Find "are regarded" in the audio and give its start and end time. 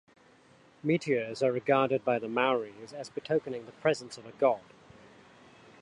1.43-2.03